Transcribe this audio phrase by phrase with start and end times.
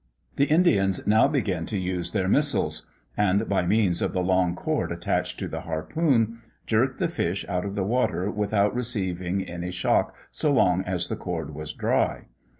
[0.37, 4.91] The Indians now began to use their missiles; and by means of the long cord
[4.91, 10.15] attached to the harpoon, jerked the fish out of the water without receiving any shock
[10.31, 12.25] so long as the cord was dry.